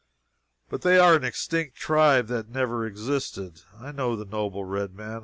But 0.67 0.81
they 0.81 0.97
are 0.97 1.13
an 1.13 1.23
extinct 1.23 1.75
tribe 1.75 2.25
that 2.25 2.49
never 2.49 2.87
existed. 2.87 3.61
I 3.79 3.91
know 3.91 4.15
the 4.15 4.25
Noble 4.25 4.65
Red 4.65 4.95
Man. 4.95 5.19